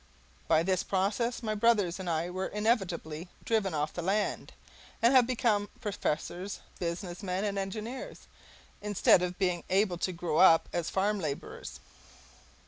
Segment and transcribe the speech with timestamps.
[0.47, 4.51] By this process my brothers and I were inevitably driven off the land,
[4.99, 8.25] and have become professors, business men, and engineers,
[8.81, 11.79] instead of being able to grow up as farm labourers.